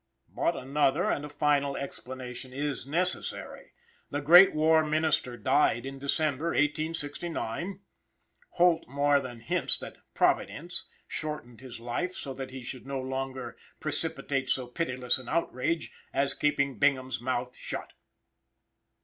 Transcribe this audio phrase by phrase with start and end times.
[0.35, 3.73] But another, and a final, explanation is necessary.
[4.09, 7.81] The Great War Minister died in December, 1869.
[8.53, 13.55] Holt more than hints that "Providence" shortened his life so that he should no longer
[13.79, 17.93] "perpetrate so pitiless an outrage" as keeping Bingham's mouth shut.